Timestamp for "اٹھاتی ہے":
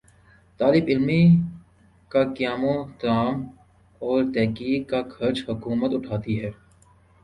5.95-6.51